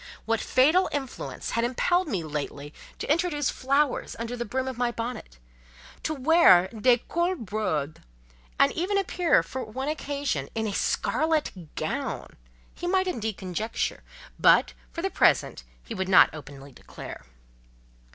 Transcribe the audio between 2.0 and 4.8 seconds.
me lately to introduce flowers under the brim of